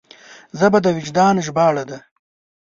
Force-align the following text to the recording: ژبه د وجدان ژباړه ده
ژبه 0.59 0.79
د 0.83 0.87
وجدان 0.97 1.35
ژباړه 1.45 1.83
ده 1.89 1.97